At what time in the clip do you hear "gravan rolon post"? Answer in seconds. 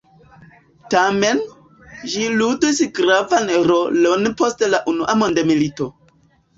3.03-4.69